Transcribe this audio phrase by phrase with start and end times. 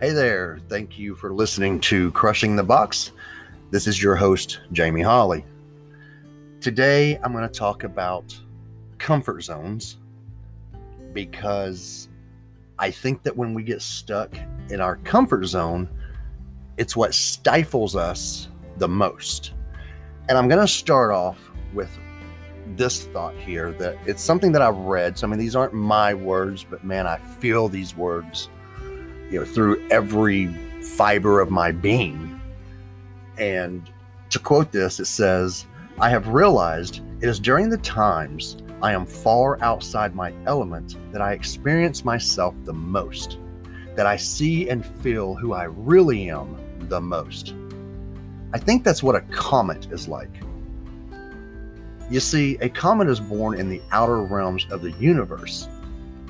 [0.00, 0.60] Hey there.
[0.68, 3.10] Thank you for listening to Crushing the Box.
[3.72, 5.44] This is your host, Jamie Holly.
[6.60, 8.38] Today, I'm going to talk about
[8.98, 9.96] comfort zones
[11.12, 12.08] because
[12.78, 14.36] I think that when we get stuck
[14.70, 15.88] in our comfort zone,
[16.76, 19.52] it's what stifles us the most.
[20.28, 21.90] And I'm going to start off with
[22.76, 25.18] this thought here that it's something that I've read.
[25.18, 28.48] So, I mean, these aren't my words, but man, I feel these words,
[29.30, 30.46] you know, through every
[30.82, 32.40] fiber of my being.
[33.38, 33.90] And
[34.30, 35.66] to quote this, it says,
[35.98, 41.20] I have realized it is during the times I am far outside my element that
[41.20, 43.38] I experience myself the most,
[43.96, 46.56] that I see and feel who I really am
[46.88, 47.54] the most.
[48.52, 50.30] I think that's what a comet is like.
[52.10, 55.68] You see, a comet is born in the outer realms of the universe,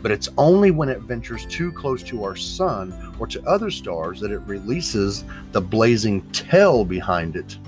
[0.02, 4.20] but it's only when it ventures too close to our sun or to other stars
[4.20, 7.59] that it releases the blazing tail behind it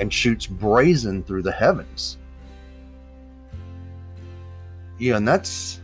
[0.00, 2.18] and shoots brazen through the heavens.
[4.98, 5.80] Yeah, and that's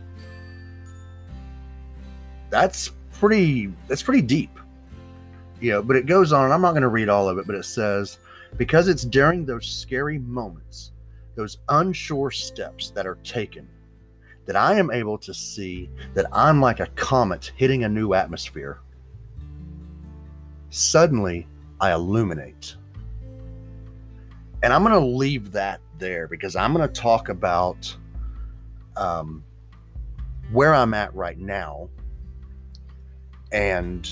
[2.49, 4.57] that's pretty that's pretty deep.
[5.59, 7.55] You know, but it goes on, I'm not going to read all of it, but
[7.55, 8.17] it says,
[8.57, 10.91] because it's during those scary moments
[11.35, 13.67] those unsure steps that are taken,
[14.45, 18.79] that I am able to see that I'm like a comet hitting a new atmosphere.
[20.69, 21.47] Suddenly,
[21.79, 22.75] I illuminate.
[24.63, 27.95] And I'm going to leave that there because I'm going to talk about
[28.95, 29.43] um,
[30.51, 31.89] where I'm at right now
[33.51, 34.07] and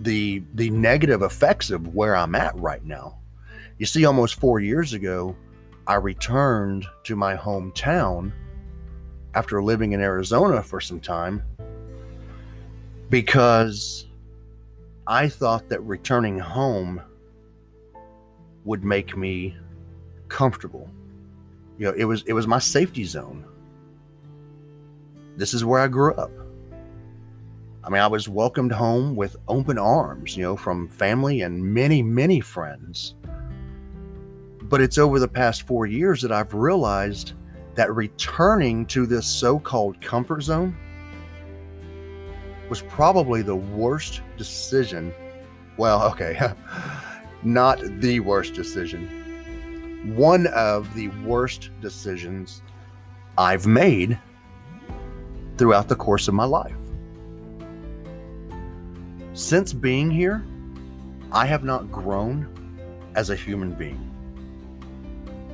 [0.00, 3.18] the the negative effects of where I'm at right now.
[3.78, 5.36] You see, almost four years ago,
[5.88, 8.30] I returned to my hometown
[9.34, 11.42] after living in Arizona for some time
[13.08, 14.06] because
[15.06, 17.00] I thought that returning home
[18.66, 19.56] would make me
[20.28, 20.90] comfortable.
[21.78, 23.46] You know, it was it was my safety zone.
[25.38, 26.30] This is where I grew up.
[27.82, 32.02] I mean, I was welcomed home with open arms, you know, from family and many,
[32.02, 33.14] many friends.
[34.68, 37.32] But it's over the past four years that I've realized
[37.74, 40.76] that returning to this so called comfort zone
[42.68, 45.14] was probably the worst decision.
[45.76, 46.52] Well, okay,
[47.42, 50.14] not the worst decision.
[50.16, 52.62] One of the worst decisions
[53.38, 54.18] I've made
[55.56, 56.76] throughout the course of my life.
[59.32, 60.44] Since being here,
[61.30, 62.48] I have not grown
[63.14, 64.07] as a human being.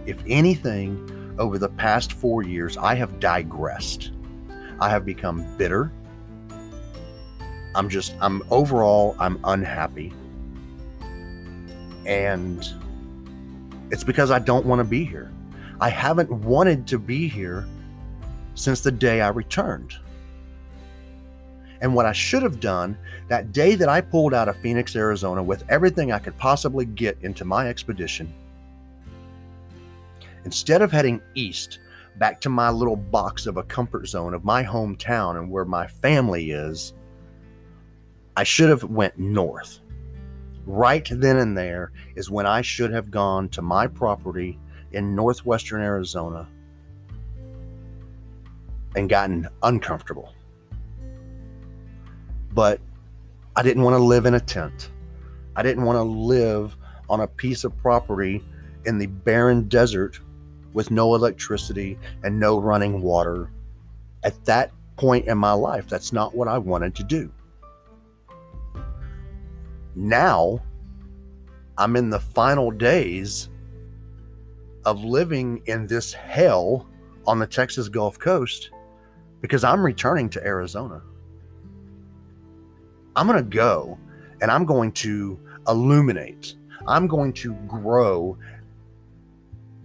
[0.06, 4.12] If anything, over the past four years, I have digressed.
[4.80, 5.90] I have become bitter.
[7.74, 10.12] I'm just, I'm overall, I'm unhappy.
[12.06, 12.68] And
[13.90, 15.32] it's because I don't want to be here.
[15.80, 17.66] I haven't wanted to be here
[18.54, 19.96] since the day I returned.
[21.80, 22.96] And what I should have done
[23.28, 27.18] that day that I pulled out of Phoenix, Arizona with everything I could possibly get
[27.22, 28.32] into my expedition
[30.44, 31.78] Instead of heading east,
[32.16, 35.86] back to my little box of a comfort zone of my hometown and where my
[35.86, 36.92] family is,
[38.36, 39.80] I should have went north.
[40.66, 44.58] Right then and there is when I should have gone to my property
[44.92, 46.48] in northwestern Arizona
[48.96, 50.32] and gotten uncomfortable.
[52.52, 52.80] But
[53.56, 54.90] I didn't want to live in a tent.
[55.56, 56.76] I didn't want to live
[57.08, 58.42] on a piece of property
[58.84, 60.20] in the barren desert
[60.74, 63.50] with no electricity and no running water.
[64.22, 67.32] At that point in my life, that's not what I wanted to do.
[69.94, 70.60] Now,
[71.78, 73.48] I'm in the final days
[74.84, 76.86] of living in this hell
[77.26, 78.70] on the Texas Gulf Coast
[79.40, 81.02] because I'm returning to Arizona.
[83.16, 83.98] I'm going to go
[84.40, 85.38] and I'm going to
[85.68, 86.56] illuminate.
[86.86, 88.36] I'm going to grow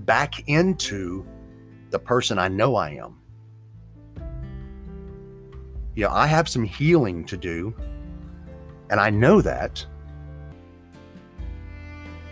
[0.10, 1.24] back into
[1.92, 3.22] the person I know I am.
[5.94, 7.76] You know, I have some healing to do,
[8.90, 9.86] and I know that.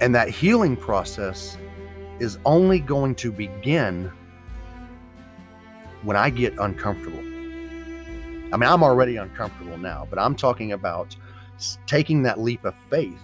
[0.02, 1.56] And that healing process
[2.18, 4.12] is only going to begin
[6.02, 7.20] when I get uncomfortable.
[7.20, 11.16] I mean, I'm already uncomfortable now, but I'm talking about
[11.86, 13.22] taking that leap of faith,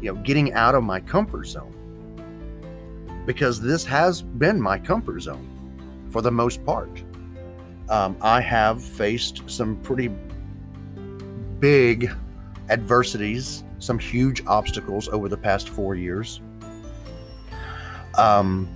[0.00, 1.74] you know, getting out of my comfort zone
[3.26, 7.02] because this has been my comfort zone for the most part.
[7.88, 10.10] Um, I have faced some pretty
[11.58, 12.10] big
[12.70, 16.40] adversities, some huge obstacles over the past four years.
[18.16, 18.68] Um,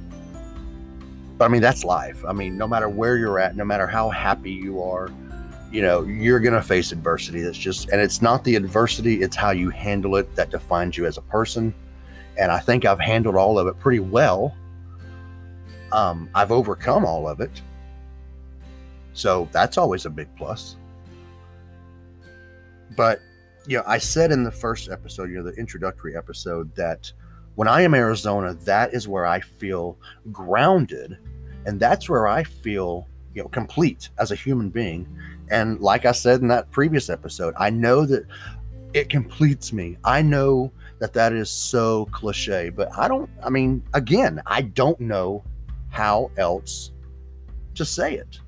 [1.38, 2.24] but I mean, that's life.
[2.26, 5.10] I mean, no matter where you're at, no matter how happy you are,
[5.70, 7.40] you know, you're going to face adversity.
[7.42, 11.06] That's just, and it's not the adversity, it's how you handle it that defines you
[11.06, 11.72] as a person.
[12.38, 14.54] And I think I've handled all of it pretty well.
[15.92, 17.62] Um, I've overcome all of it.
[19.12, 20.76] So that's always a big plus.
[22.96, 23.20] But,
[23.66, 27.12] you know, I said in the first episode, you know, the introductory episode, that
[27.56, 29.98] when I am Arizona, that is where I feel
[30.30, 31.18] grounded.
[31.66, 35.08] And that's where I feel, you know, complete as a human being.
[35.50, 38.24] And like I said in that previous episode, I know that
[38.94, 39.96] it completes me.
[40.04, 44.98] I know that that is so cliche, but I don't, I mean, again, I don't
[45.00, 45.44] know
[45.90, 46.92] how else
[47.74, 48.40] to say it.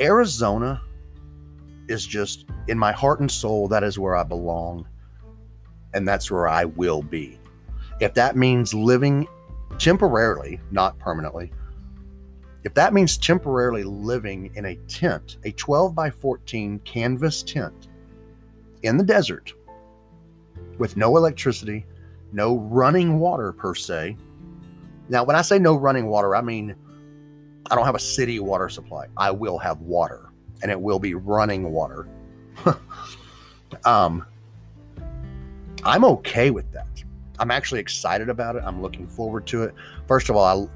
[0.00, 0.82] Arizona
[1.88, 4.86] is just in my heart and soul, that is where I belong.
[5.94, 7.38] And that's where I will be.
[8.00, 9.26] If that means living
[9.78, 11.52] temporarily, not permanently,
[12.64, 17.88] if that means temporarily living in a tent, a 12 by 14 canvas tent
[18.82, 19.52] in the desert
[20.78, 21.86] with no electricity,
[22.32, 24.16] no running water per se.
[25.08, 26.74] Now, when I say no running water, I mean
[27.70, 29.06] I don't have a city water supply.
[29.16, 30.30] I will have water
[30.62, 32.08] and it will be running water.
[33.84, 34.24] um,
[35.84, 36.86] I'm okay with that.
[37.38, 38.62] I'm actually excited about it.
[38.64, 39.74] I'm looking forward to it.
[40.06, 40.68] First of all, I,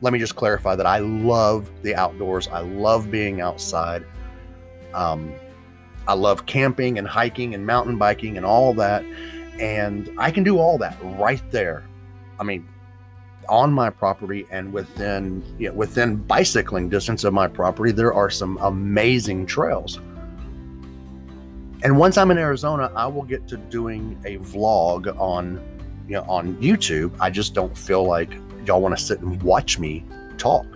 [0.00, 2.48] let me just clarify that I love the outdoors.
[2.48, 4.04] I love being outside.
[4.92, 5.32] Um,
[6.08, 9.04] I love camping and hiking and mountain biking and all that.
[9.58, 11.84] And I can do all that right there.
[12.40, 12.66] I mean,
[13.48, 18.30] on my property and within you know, within bicycling distance of my property, there are
[18.30, 19.98] some amazing trails.
[21.84, 25.60] And once I'm in Arizona, I will get to doing a vlog on
[26.06, 27.14] you know on YouTube.
[27.20, 28.32] I just don't feel like
[28.66, 30.04] y'all want to sit and watch me
[30.38, 30.66] talk.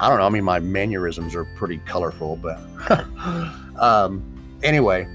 [0.00, 0.26] I don't know.
[0.26, 2.58] I mean, my mannerisms are pretty colorful, but
[3.78, 5.06] um, anyway,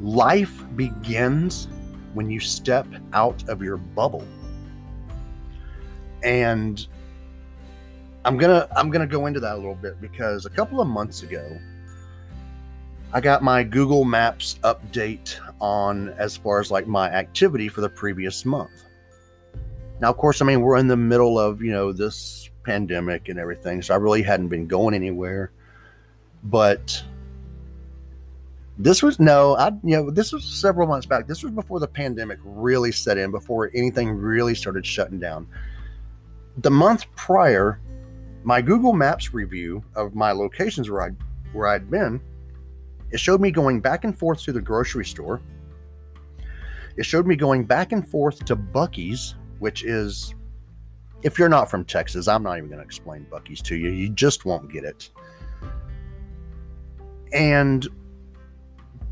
[0.00, 1.68] life begins
[2.14, 4.26] when you step out of your bubble
[6.22, 6.86] and
[8.24, 11.22] I'm gonna I'm gonna go into that a little bit because a couple of months
[11.22, 11.58] ago,
[13.12, 17.88] I got my Google Maps update on as far as like my activity for the
[17.88, 18.84] previous month.
[20.00, 23.38] Now, of course, I mean we're in the middle of you know this pandemic and
[23.38, 25.50] everything, so I really hadn't been going anywhere.
[26.44, 27.02] But
[28.76, 31.26] this was no, I you know this was several months back.
[31.26, 35.48] This was before the pandemic really set in, before anything really started shutting down
[36.58, 37.80] the month prior,
[38.42, 41.10] my Google Maps review of my locations where I
[41.52, 42.20] where I'd been,
[43.10, 45.40] it showed me going back and forth to the grocery store.
[46.96, 50.34] It showed me going back and forth to Buc-ee's, which is
[51.22, 53.90] if you're not from Texas, I'm not even going to explain Buc-ee's to you.
[53.90, 55.10] You just won't get it.
[57.32, 57.86] And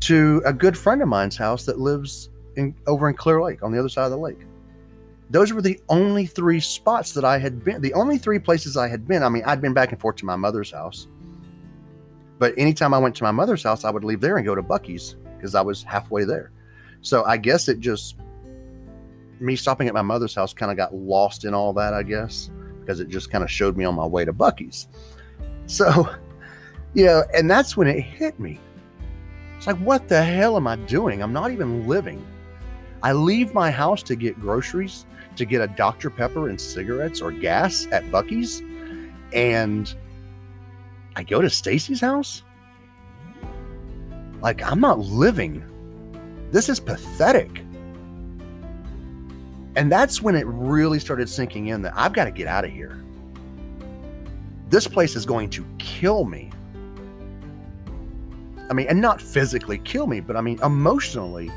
[0.01, 3.71] to a good friend of mine's house that lives in over in Clear Lake on
[3.71, 4.39] the other side of the lake
[5.29, 8.87] those were the only three spots that I had been, the only three places I
[8.87, 9.23] had been.
[9.23, 11.07] I mean, I'd been back and forth to my mother's house.
[12.39, 14.63] But anytime I went to my mother's house, I would leave there and go to
[14.63, 16.51] Buc-ee's because I was halfway there.
[17.01, 18.15] So I guess it just,
[19.39, 22.49] me stopping at my mother's house kind of got lost in all that, I guess,
[22.79, 24.87] because it just kind of showed me on my way to Buc-ee's.
[25.65, 26.09] So,
[26.93, 28.59] you know, and that's when it hit me.
[29.57, 31.21] It's like, what the hell am I doing?
[31.21, 32.25] I'm not even living.
[33.03, 36.09] I leave my house to get groceries to get a Dr.
[36.09, 38.61] Pepper and cigarettes or gas at Buc-ee's.
[39.33, 39.93] And
[41.15, 42.43] I go to Stacy's house.
[44.41, 45.63] Like, I'm not living.
[46.51, 47.63] This is pathetic.
[49.77, 52.71] And that's when it really started sinking in that I've got to get out of
[52.71, 53.01] here.
[54.67, 56.49] This place is going to kill me.
[58.69, 61.49] I mean, and not physically kill me, but I mean, emotionally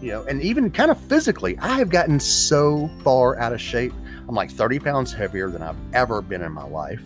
[0.00, 3.92] you know, and even kind of physically, I have gotten so far out of shape.
[4.28, 7.02] I'm like 30 pounds heavier than I've ever been in my life.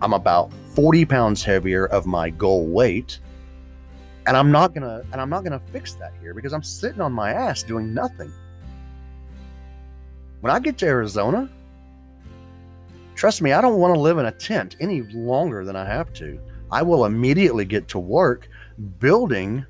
[0.00, 3.18] I'm about 40 pounds heavier of my goal weight.
[4.26, 7.12] And I'm not gonna and I'm not gonna fix that here because I'm sitting on
[7.12, 8.32] my ass doing nothing.
[10.40, 11.48] When I get to Arizona,
[13.14, 16.12] trust me, I don't want to live in a tent any longer than I have
[16.14, 16.38] to.
[16.70, 18.48] I will immediately get to work
[18.98, 19.66] building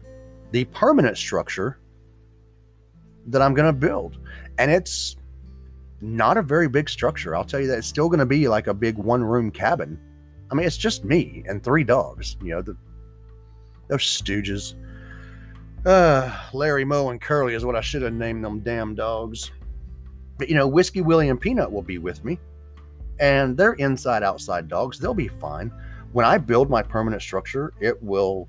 [0.50, 1.78] the permanent structure
[3.28, 4.18] that I'm going to build.
[4.58, 5.16] And it's
[6.00, 7.34] not a very big structure.
[7.34, 9.98] I'll tell you that it's still going to be like a big one room cabin.
[10.50, 12.37] I mean, it's just me and three dogs.
[12.42, 12.76] You know, the,
[13.88, 14.75] those stooges.
[15.87, 19.50] Uh, Larry, Moe, and Curly is what I should have named them damn dogs.
[20.38, 22.38] But you know, Whiskey, Willie, and Peanut will be with me,
[23.18, 24.99] and they're inside outside dogs.
[24.99, 25.73] They'll be fine.
[26.12, 28.49] When I build my permanent structure, it will.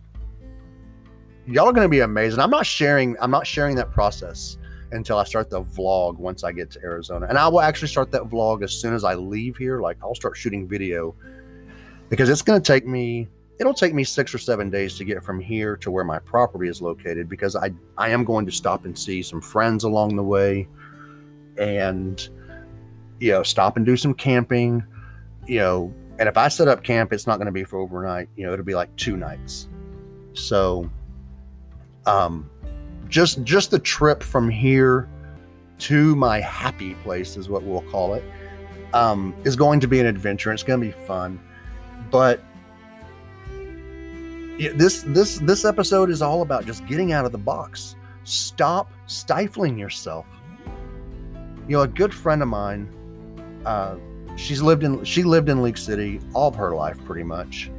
[1.46, 2.40] Y'all are going to be amazing.
[2.40, 3.18] I'm not sharing.
[3.20, 4.58] I'm not sharing that process
[4.92, 8.12] until I start the vlog once I get to Arizona, and I will actually start
[8.12, 9.82] that vlog as soon as I leave here.
[9.82, 11.16] Like I'll start shooting video
[12.10, 13.28] because it's going to take me
[13.60, 16.70] it'll take me six or seven days to get from here to where my property
[16.70, 20.24] is located because I, I am going to stop and see some friends along the
[20.24, 20.68] way
[21.60, 22.28] and,
[23.20, 24.84] you know, stop and do some camping,
[25.48, 28.30] you know, and if I set up camp, it's not going to be for overnight,
[28.36, 29.68] you know, it'll be like two nights.
[30.34, 30.90] So,
[32.06, 32.50] um,
[33.08, 35.10] just, just the trip from here
[35.80, 38.24] to my happy place is what we'll call it,
[38.94, 40.52] um, is going to be an adventure.
[40.52, 41.40] It's going to be fun,
[42.10, 42.44] but
[44.76, 47.96] this this this episode is all about just getting out of the box.
[48.26, 50.26] Stop stifling yourself.
[51.70, 52.90] You know, a good friend of mine,
[53.66, 53.96] uh,
[54.36, 57.72] she's lived in she lived in League City all of her life, pretty much.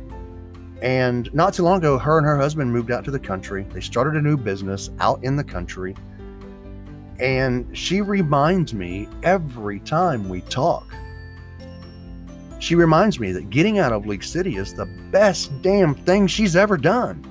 [0.80, 3.66] And not too long ago, her and her husband moved out to the country.
[3.74, 5.94] They started a new business out in the country.
[7.18, 10.86] And she reminds me every time we talk
[12.60, 16.54] she reminds me that getting out of League City is the best damn thing she's
[16.54, 17.24] ever done.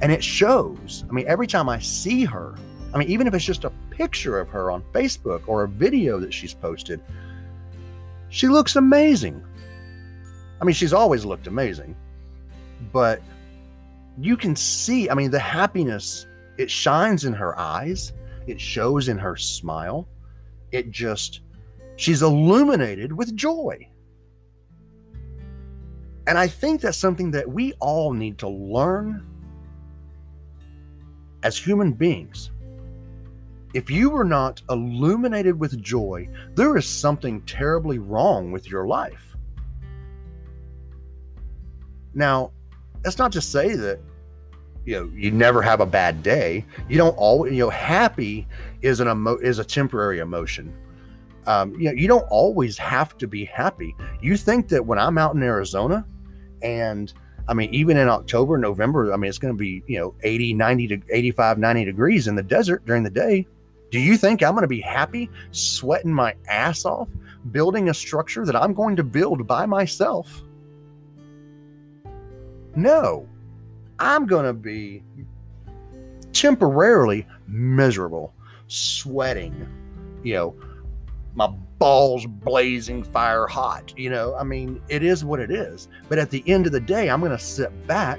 [0.00, 1.04] And it shows.
[1.08, 2.54] I mean, every time I see her,
[2.92, 6.18] I mean, even if it's just a picture of her on Facebook or a video
[6.18, 7.00] that she's posted,
[8.30, 9.40] she looks amazing.
[10.60, 11.94] I mean, she's always looked amazing,
[12.92, 13.22] but
[14.18, 16.26] you can see, I mean, the happiness,
[16.58, 18.12] it shines in her eyes,
[18.48, 20.08] it shows in her smile.
[20.72, 21.42] It just,
[21.94, 23.88] she's illuminated with joy.
[26.26, 29.24] And I think that's something that we all need to learn
[31.44, 32.50] as human beings.
[33.74, 39.36] If you were not illuminated with joy, there is something terribly wrong with your life.
[42.14, 42.52] Now,
[43.02, 43.98] that's not to say that
[44.84, 46.64] you know you never have a bad day.
[46.88, 48.46] You don't always you know happy
[48.82, 50.74] is an emo- is a temporary emotion.
[51.46, 53.94] Um, you know you don't always have to be happy.
[54.20, 56.06] You think that when I'm out in Arizona,
[56.62, 57.12] and
[57.48, 60.54] I mean, even in October, November, I mean, it's going to be, you know, 80,
[60.54, 63.46] 90 to 85, 90 degrees in the desert during the day.
[63.92, 67.08] Do you think I'm going to be happy sweating my ass off
[67.50, 70.42] building a structure that I'm going to build by myself?
[72.74, 73.28] No,
[73.98, 75.02] I'm going to be
[76.32, 78.32] temporarily miserable,
[78.66, 79.68] sweating,
[80.22, 80.56] you know,
[81.34, 83.92] my balls blazing fire hot.
[83.98, 85.88] You know, I mean, it is what it is.
[86.08, 88.18] But at the end of the day, I'm going to sit back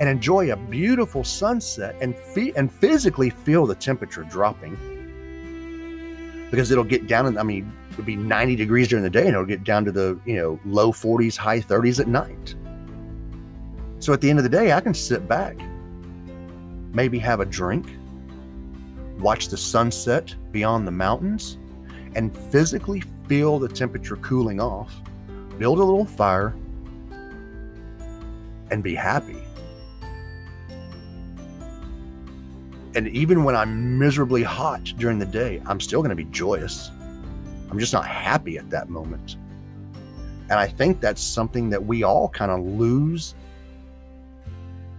[0.00, 4.76] and enjoy a beautiful sunset and fe- and physically feel the temperature dropping
[6.50, 7.36] because it'll get down.
[7.36, 10.18] I mean, it'll be 90 degrees during the day and it'll get down to the
[10.24, 12.54] you know low 40s, high 30s at night.
[13.98, 15.58] So at the end of the day, I can sit back,
[16.92, 17.86] maybe have a drink,
[19.18, 21.58] watch the sunset beyond the mountains
[22.14, 24.94] and physically feel the temperature cooling off,
[25.58, 26.54] build a little fire,
[28.70, 29.42] and be happy.
[32.94, 36.90] And even when I'm miserably hot during the day, I'm still going to be joyous.
[37.70, 39.36] I'm just not happy at that moment.
[40.50, 43.34] And I think that's something that we all kind of lose,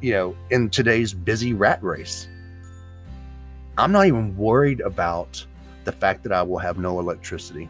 [0.01, 2.27] you know, in today's busy rat race.
[3.77, 5.43] I'm not even worried about
[5.85, 7.69] the fact that I will have no electricity.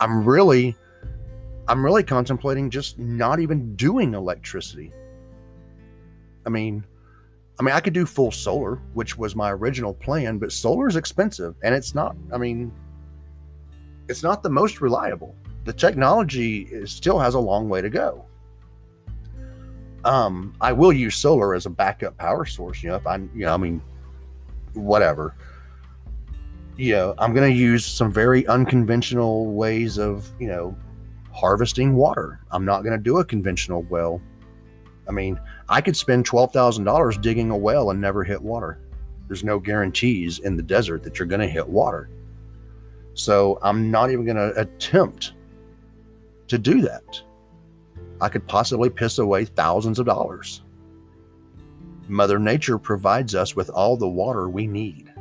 [0.00, 0.76] I'm really
[1.68, 4.92] I'm really contemplating just not even doing electricity.
[6.44, 6.84] I mean,
[7.58, 10.96] I mean I could do full solar, which was my original plan, but solar is
[10.96, 12.72] expensive and it's not I mean
[14.08, 15.34] it's not the most reliable.
[15.64, 18.24] The technology is, still has a long way to go.
[20.04, 22.82] Um, I will use solar as a backup power source.
[22.82, 23.80] You know, if I, you know, I mean,
[24.74, 25.36] whatever
[26.76, 30.76] you know, I'm going to use some very unconventional ways of, you know,
[31.32, 32.40] harvesting water.
[32.50, 34.20] I'm not going to do a conventional well.
[35.08, 38.78] I mean, I could spend $12,000 digging a well and never hit water.
[39.26, 42.10] There's no guarantees in the desert that you're going to hit water.
[43.14, 45.32] So I'm not even going to attempt
[46.48, 47.20] to do that.
[48.20, 50.62] I could possibly piss away thousands of dollars.
[52.08, 55.12] Mother Nature provides us with all the water we need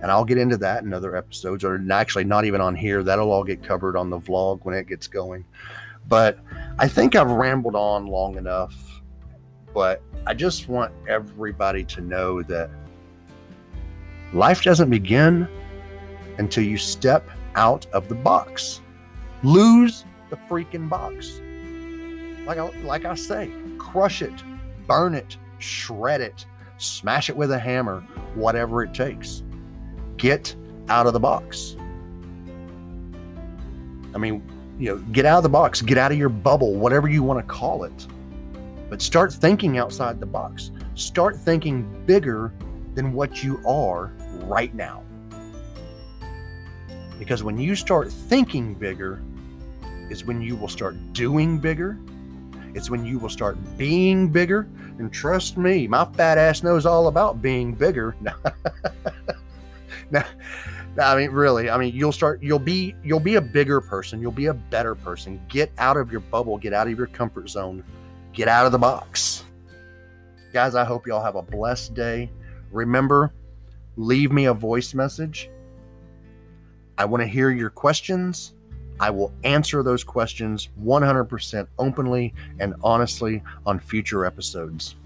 [0.00, 3.02] and I'll get into that in other episodes, or actually not even on here.
[3.02, 5.44] That'll all get covered on the vlog when it gets going.
[6.06, 6.38] But
[6.78, 8.74] I think I've rambled on long enough.
[9.76, 12.70] But I just want everybody to know that
[14.32, 15.46] life doesn't begin
[16.38, 18.80] until you step out of the box.
[19.42, 21.42] Lose the freaking box.
[22.46, 24.32] Like I, like I say, crush it,
[24.86, 26.46] burn it, shred it,
[26.78, 28.00] smash it with a hammer,
[28.34, 29.42] whatever it takes.
[30.16, 30.56] Get
[30.88, 31.76] out of the box.
[34.14, 34.42] I mean,
[34.78, 37.46] you know, get out of the box, get out of your bubble, whatever you want
[37.46, 38.06] to call it.
[38.88, 40.70] But start thinking outside the box.
[40.94, 42.52] Start thinking bigger
[42.94, 44.12] than what you are
[44.44, 45.02] right now.
[47.18, 49.22] Because when you start thinking bigger,
[50.10, 51.98] is when you will start doing bigger.
[52.74, 54.68] It's when you will start being bigger.
[54.98, 58.14] And trust me, my fat ass knows all about being bigger.
[60.10, 60.24] now,
[60.98, 64.20] I mean, really, I mean, you'll start, you'll be, you'll be a bigger person.
[64.20, 65.40] You'll be a better person.
[65.48, 66.58] Get out of your bubble.
[66.58, 67.82] Get out of your comfort zone.
[68.36, 69.44] Get out of the box.
[70.52, 72.30] Guys, I hope y'all have a blessed day.
[72.70, 73.32] Remember,
[73.96, 75.48] leave me a voice message.
[76.98, 78.52] I want to hear your questions.
[79.00, 84.96] I will answer those questions 100% openly and honestly on future episodes.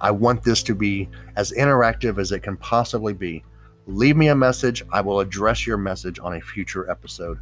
[0.00, 3.44] I want this to be as interactive as it can possibly be.
[3.86, 4.82] Leave me a message.
[4.90, 7.38] I will address your message on a future episode.